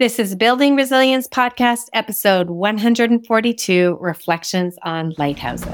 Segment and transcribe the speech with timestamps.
[0.00, 5.68] This is Building Resilience Podcast, episode 142 Reflections on Lighthouses.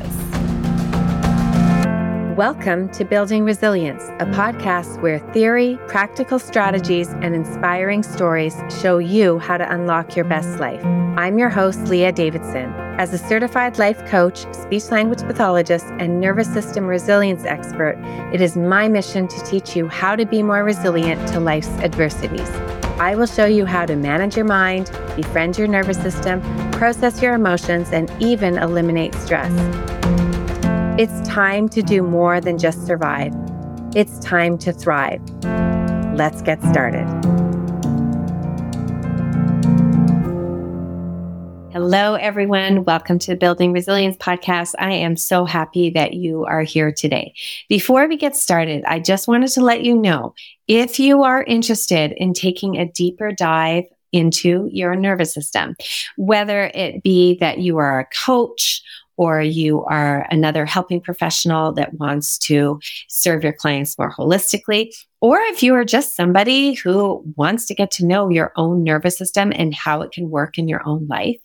[2.37, 9.38] Welcome to Building Resilience, a podcast where theory, practical strategies, and inspiring stories show you
[9.38, 10.84] how to unlock your best life.
[11.16, 12.75] I'm your host, Leah Davidson.
[12.98, 17.96] As a certified life coach, speech language pathologist, and nervous system resilience expert,
[18.34, 22.50] it is my mission to teach you how to be more resilient to life's adversities.
[23.01, 27.33] I will show you how to manage your mind, befriend your nervous system, process your
[27.33, 29.51] emotions, and even eliminate stress.
[31.01, 33.33] It's time to do more than just survive.
[33.95, 35.23] It's time to thrive.
[36.15, 37.07] Let's get started.
[41.83, 42.84] Hello, everyone.
[42.84, 44.75] Welcome to the Building Resilience Podcast.
[44.79, 47.33] I am so happy that you are here today.
[47.71, 50.35] Before we get started, I just wanted to let you know
[50.69, 55.74] if you are interested in taking a deeper dive into your nervous system,
[56.19, 58.82] whether it be that you are a coach
[59.21, 65.38] or you are another helping professional that wants to serve your clients more holistically, or
[65.41, 69.53] if you are just somebody who wants to get to know your own nervous system
[69.54, 71.37] and how it can work in your own life,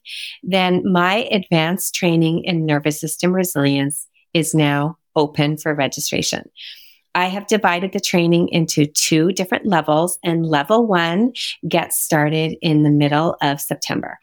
[0.41, 6.49] then my advanced training in nervous system resilience is now open for registration.
[7.15, 11.33] I have divided the training into two different levels, and level one
[11.67, 14.19] gets started in the middle of September.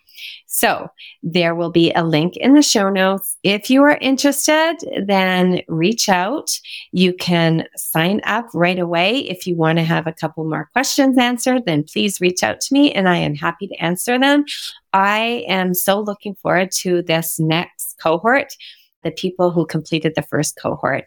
[0.46, 0.88] So
[1.22, 3.36] there will be a link in the show notes.
[3.42, 4.76] If you are interested,
[5.06, 6.50] then reach out.
[6.92, 9.20] You can sign up right away.
[9.20, 12.74] If you want to have a couple more questions answered, then please reach out to
[12.74, 14.44] me and I am happy to answer them.
[14.92, 18.54] I am so looking forward to this next cohort
[19.02, 21.04] the people who completed the first cohort,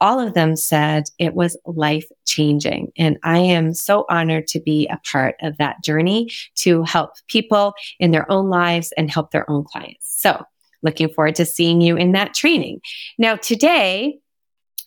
[0.00, 2.92] all of them said it was life changing.
[2.96, 7.74] And I am so honored to be a part of that journey to help people
[7.98, 10.14] in their own lives and help their own clients.
[10.20, 10.42] So
[10.82, 12.80] looking forward to seeing you in that training.
[13.18, 14.18] Now, today,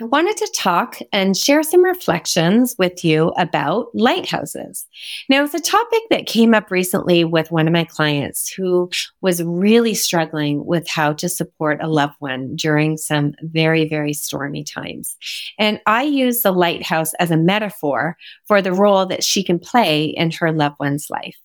[0.01, 4.85] I wanted to talk and share some reflections with you about lighthouses.
[5.29, 8.89] Now, it's a topic that came up recently with one of my clients who
[9.21, 14.65] was really struggling with how to support a loved one during some very, very stormy
[14.65, 15.15] times.
[15.57, 18.17] And I use the lighthouse as a metaphor
[18.47, 21.37] for the role that she can play in her loved one's life.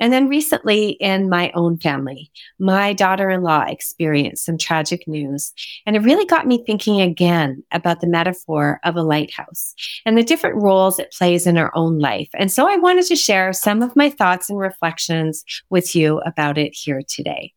[0.00, 5.52] And then recently in my own family, my daughter in law experienced some tragic news.
[5.86, 9.74] And it really got me thinking again about the metaphor of a lighthouse
[10.04, 12.30] and the different roles it plays in our own life.
[12.34, 16.58] And so I wanted to share some of my thoughts and reflections with you about
[16.58, 17.52] it here today.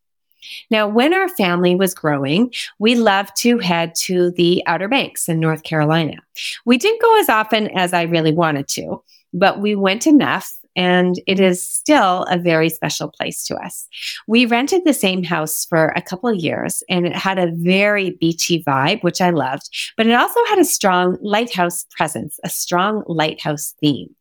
[0.70, 5.40] Now, when our family was growing, we loved to head to the Outer Banks in
[5.40, 6.18] North Carolina.
[6.66, 9.02] We didn't go as often as I really wanted to,
[9.34, 13.88] but we went enough and it is still a very special place to us.
[14.28, 18.12] We rented the same house for a couple of years and it had a very
[18.12, 23.04] beachy vibe, which I loved, but it also had a strong lighthouse presence, a strong
[23.08, 24.16] lighthouse theme.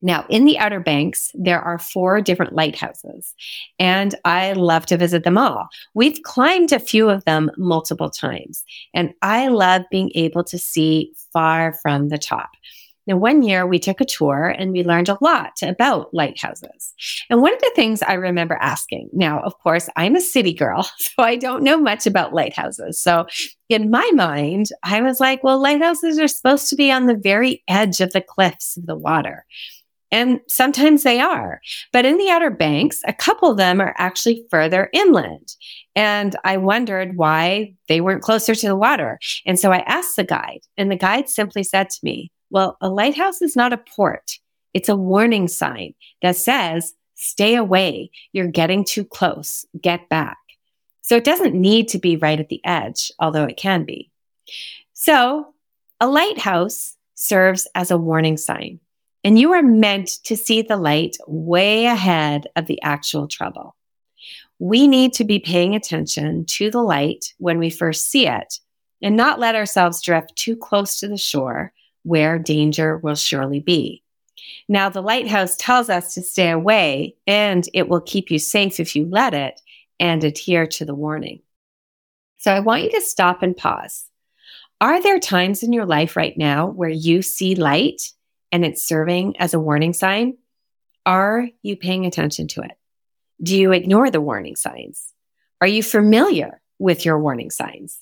[0.00, 3.34] Now, in the Outer Banks, there are four different lighthouses,
[3.80, 5.68] and I love to visit them all.
[5.94, 8.62] We've climbed a few of them multiple times,
[8.94, 12.50] and I love being able to see far from the top.
[13.08, 16.92] Now, one year we took a tour and we learned a lot about lighthouses.
[17.30, 20.82] And one of the things I remember asking now, of course, I'm a city girl,
[20.98, 23.00] so I don't know much about lighthouses.
[23.00, 23.26] So
[23.70, 27.64] in my mind, I was like, well, lighthouses are supposed to be on the very
[27.66, 29.46] edge of the cliffs of the water.
[30.10, 31.60] And sometimes they are.
[31.92, 35.54] But in the Outer Banks, a couple of them are actually further inland.
[35.94, 39.18] And I wondered why they weren't closer to the water.
[39.46, 42.88] And so I asked the guide, and the guide simply said to me, well, a
[42.88, 44.38] lighthouse is not a port.
[44.74, 48.10] It's a warning sign that says, stay away.
[48.32, 49.66] You're getting too close.
[49.80, 50.38] Get back.
[51.02, 54.10] So it doesn't need to be right at the edge, although it can be.
[54.92, 55.54] So
[56.00, 58.78] a lighthouse serves as a warning sign,
[59.24, 63.74] and you are meant to see the light way ahead of the actual trouble.
[64.58, 68.58] We need to be paying attention to the light when we first see it
[69.00, 71.72] and not let ourselves drift too close to the shore
[72.02, 74.02] where danger will surely be.
[74.68, 78.94] Now, the lighthouse tells us to stay away and it will keep you safe if
[78.94, 79.60] you let it
[79.98, 81.40] and adhere to the warning.
[82.38, 84.04] So I want you to stop and pause.
[84.80, 88.12] Are there times in your life right now where you see light
[88.52, 90.36] and it's serving as a warning sign?
[91.04, 92.78] Are you paying attention to it?
[93.42, 95.12] Do you ignore the warning signs?
[95.60, 97.98] Are you familiar with your warning signs?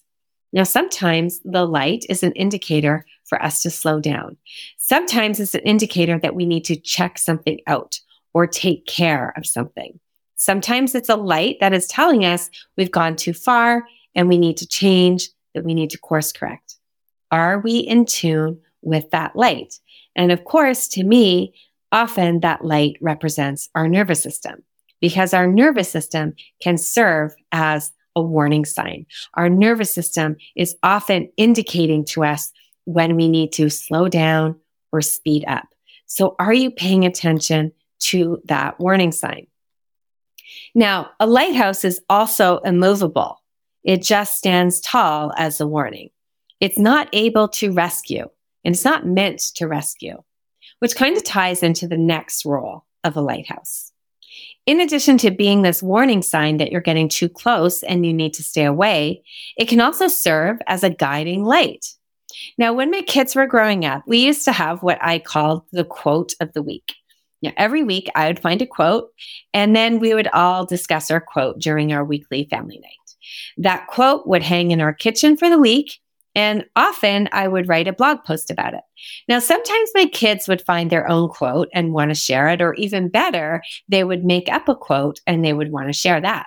[0.53, 4.37] Now, sometimes the light is an indicator for us to slow down.
[4.79, 8.01] Sometimes it's an indicator that we need to check something out
[8.33, 9.99] or take care of something.
[10.37, 14.57] Sometimes it's a light that is telling us we've gone too far and we need
[14.59, 16.77] to change, that we need to course correct.
[17.31, 19.81] Are we in tune with that light?
[20.15, 21.55] And of course, to me,
[21.93, 24.63] often that light represents our nervous system
[25.01, 29.07] because our nervous system can serve as a warning sign.
[29.35, 32.53] Our nervous system is often indicating to us
[32.87, 34.59] when we need to slow down
[34.93, 35.67] or speed up.
[36.07, 39.47] So are you paying attention to that warning sign?
[40.75, 43.43] Now, a lighthouse is also immovable.
[43.85, 46.11] It just stands tall as a warning.
[46.61, 48.29] It's not able to rescue
[48.65, 50.23] and it's not meant to rescue,
[50.79, 53.93] which kind of ties into the next role of a lighthouse.
[54.67, 58.35] In addition to being this warning sign that you're getting too close and you need
[58.35, 59.23] to stay away,
[59.57, 61.87] it can also serve as a guiding light.
[62.59, 65.85] Now, when my kids were growing up, we used to have what I called the
[65.85, 66.95] quote of the week.
[67.43, 69.11] Now, every week I would find a quote
[69.53, 72.93] and then we would all discuss our quote during our weekly family night.
[73.59, 75.99] That quote would hang in our kitchen for the week
[76.37, 78.83] and often I would write a blog post about it.
[79.27, 82.75] Now, sometimes my kids would find their own quote and want to share it, or
[82.75, 86.45] even better, they would make up a quote and they would want to share that.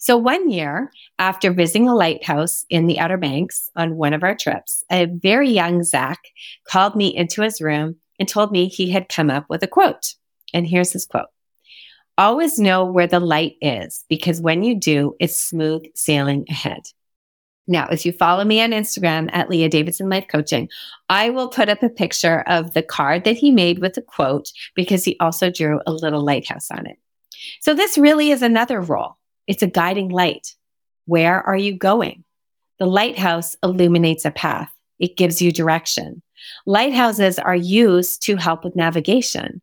[0.00, 0.90] So one year,
[1.20, 5.50] after visiting a lighthouse in the Outer Banks on one of our trips, a very
[5.50, 6.18] young Zach
[6.66, 10.14] called me into his room and told me he had come up with a quote.
[10.54, 11.28] And here's his quote.
[12.16, 16.80] Always know where the light is because when you do, it's smooth sailing ahead.
[17.66, 20.70] Now, if you follow me on Instagram at Leah Davidson Life Coaching,
[21.10, 24.50] I will put up a picture of the card that he made with the quote
[24.74, 26.96] because he also drew a little lighthouse on it.
[27.60, 29.18] So this really is another role.
[29.46, 30.56] It's a guiding light.
[31.06, 32.24] Where are you going?
[32.78, 34.70] The lighthouse illuminates a path.
[34.98, 36.22] It gives you direction.
[36.66, 39.60] Lighthouses are used to help with navigation.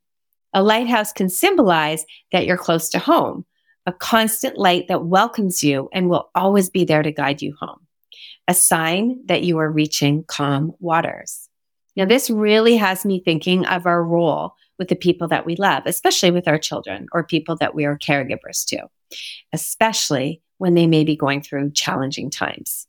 [0.53, 3.45] A lighthouse can symbolize that you're close to home,
[3.85, 7.87] a constant light that welcomes you and will always be there to guide you home
[8.47, 11.49] a sign that you are reaching calm waters.
[11.95, 15.83] Now, this really has me thinking of our role with the people that we love,
[15.85, 18.87] especially with our children or people that we are caregivers to,
[19.53, 22.87] especially when they may be going through challenging times.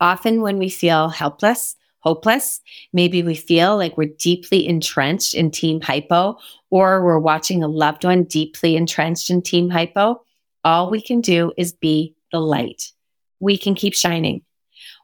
[0.00, 2.60] Often, when we feel helpless, hopeless,
[2.92, 6.38] maybe we feel like we're deeply entrenched in team hypo,
[6.70, 10.22] or we're watching a loved one deeply entrenched in team hypo,
[10.64, 12.92] all we can do is be the light
[13.40, 14.42] we can keep shining.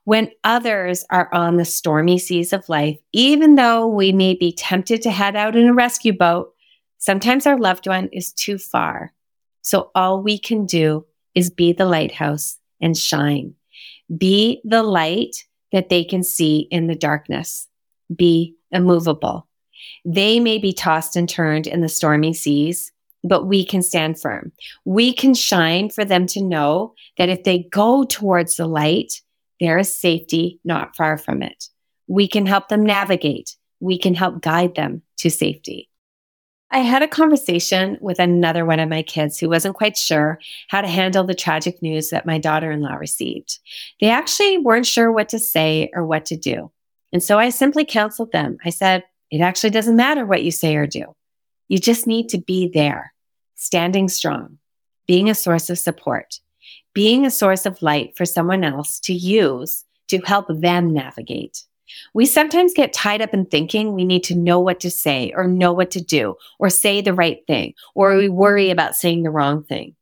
[0.04, 5.02] When others are on the stormy seas of life, even though we may be tempted
[5.02, 6.54] to head out in a rescue boat,
[6.96, 9.12] sometimes our loved one is too far.
[9.68, 11.04] So all we can do
[11.34, 13.54] is be the lighthouse and shine.
[14.16, 17.68] Be the light that they can see in the darkness.
[18.16, 19.46] Be immovable.
[20.06, 22.90] They may be tossed and turned in the stormy seas,
[23.22, 24.52] but we can stand firm.
[24.86, 29.20] We can shine for them to know that if they go towards the light,
[29.60, 31.66] there is safety not far from it.
[32.06, 33.54] We can help them navigate.
[33.80, 35.90] We can help guide them to safety.
[36.70, 40.38] I had a conversation with another one of my kids who wasn't quite sure
[40.68, 43.58] how to handle the tragic news that my daughter in law received.
[44.00, 46.70] They actually weren't sure what to say or what to do.
[47.10, 48.58] And so I simply counseled them.
[48.66, 51.14] I said, it actually doesn't matter what you say or do.
[51.68, 53.14] You just need to be there,
[53.54, 54.58] standing strong,
[55.06, 56.40] being a source of support,
[56.92, 61.64] being a source of light for someone else to use to help them navigate.
[62.14, 65.46] We sometimes get tied up in thinking we need to know what to say or
[65.46, 69.30] know what to do or say the right thing, or we worry about saying the
[69.30, 69.94] wrong thing.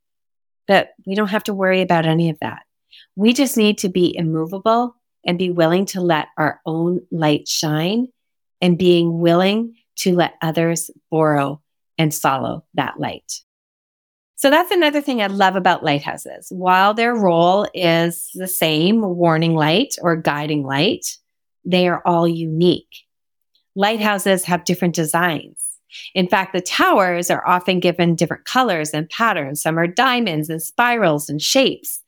[0.66, 2.62] But we don't have to worry about any of that.
[3.14, 8.08] We just need to be immovable and be willing to let our own light shine
[8.60, 11.60] and being willing to let others borrow
[11.98, 13.40] and follow that light.
[14.36, 16.48] So that's another thing I love about lighthouses.
[16.50, 21.06] While their role is the same, warning light or guiding light,
[21.66, 23.04] they are all unique.
[23.74, 25.62] Lighthouses have different designs.
[26.14, 29.62] In fact, the towers are often given different colors and patterns.
[29.62, 32.02] Some are diamonds and spirals and shapes.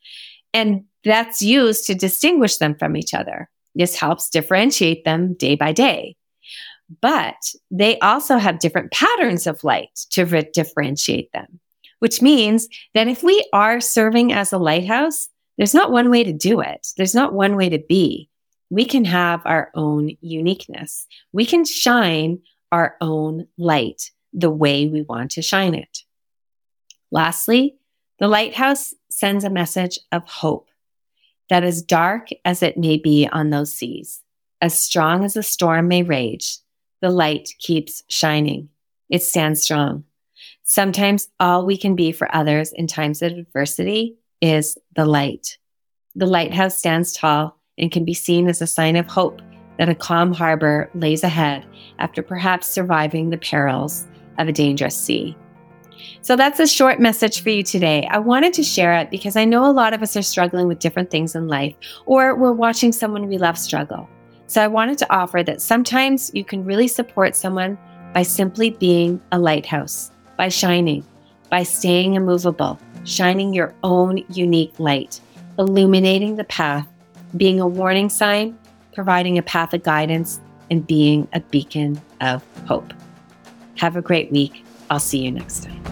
[0.55, 3.51] And that's used to distinguish them from each other.
[3.75, 6.17] This helps differentiate them day by day
[7.01, 11.61] but they also have different patterns of light to re- differentiate them,
[11.99, 16.33] which means that if we are serving as a lighthouse, there's not one way to
[16.33, 16.89] do it.
[16.97, 18.29] There's not one way to be.
[18.71, 21.07] We can have our own uniqueness.
[21.33, 25.99] We can shine our own light the way we want to shine it.
[27.11, 27.77] Lastly,
[28.19, 30.69] the lighthouse sends a message of hope
[31.49, 34.23] that as dark as it may be on those seas,
[34.61, 36.59] as strong as the storm may rage,
[37.01, 38.69] the light keeps shining.
[39.09, 40.05] It stands strong.
[40.65, 45.57] Sometimes all we can be for others in times of adversity is the light.
[46.15, 49.41] The lighthouse stands tall and can be seen as a sign of hope
[49.79, 51.65] that a calm harbor lays ahead
[51.99, 54.07] after perhaps surviving the perils
[54.39, 55.37] of a dangerous sea.
[56.21, 58.07] So that's a short message for you today.
[58.11, 60.79] I wanted to share it because I know a lot of us are struggling with
[60.79, 61.75] different things in life,
[62.07, 64.09] or we're watching someone we love struggle.
[64.47, 67.79] So I wanted to offer that sometimes you can really support someone
[68.15, 71.05] by simply being a lighthouse, by shining,
[71.51, 75.21] by staying immovable, shining your own unique light,
[75.59, 76.87] illuminating the path,
[77.37, 78.59] being a warning sign,
[78.95, 82.93] providing a path of guidance, and being a beacon of hope.
[83.77, 84.65] Have a great week.
[84.91, 85.83] I'll see you next time.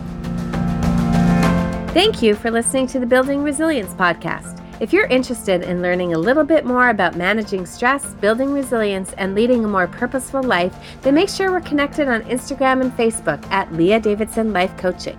[1.92, 4.62] Thank you for listening to the Building Resilience podcast.
[4.80, 9.34] If you're interested in learning a little bit more about managing stress, building resilience, and
[9.34, 13.72] leading a more purposeful life, then make sure we're connected on Instagram and Facebook at
[13.72, 15.18] Leah Davidson Life Coaching.